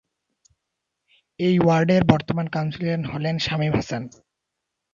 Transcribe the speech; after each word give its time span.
এ 1.39 1.49
ওয়ার্ডের 1.59 2.03
বর্তমান 2.11 2.47
কাউন্সিলর 2.55 3.01
হলেন 3.11 3.35
শামীম 3.45 3.73
হাসান। 3.75 4.03